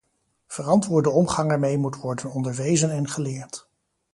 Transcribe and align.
Verantwoordelijke 0.47 1.19
omgang 1.23 1.51
ermee 1.51 1.77
moet 1.77 1.95
worden 1.97 2.31
onderwezen 2.31 2.91
en 2.91 3.09
geleerd. 3.09 3.67